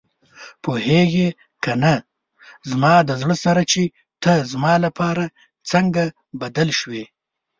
[0.63, 1.27] پوهېږې
[1.63, 1.93] کنه
[2.69, 3.81] زما د زړه سره چې
[4.23, 5.23] ته زما لپاره
[5.71, 6.03] څنګه
[6.41, 7.03] بدل شوې.